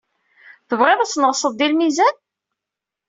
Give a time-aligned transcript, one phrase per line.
[0.67, 2.15] Tebɣiḍ ad tneɣseḍ di lmizan?